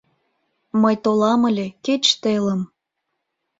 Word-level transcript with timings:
Мый 0.81 0.95
толам 1.03 1.41
ыле, 1.49 1.67
кеч 1.85 2.03
телым 2.21 2.61